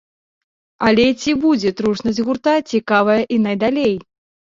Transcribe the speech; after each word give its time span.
Але 0.87 1.03
ці 1.23 1.31
будзе 1.43 1.71
трушнасць 1.81 2.21
гурта 2.29 2.53
цікавая 2.71 3.19
і 3.37 3.39
найдалей? 3.45 3.95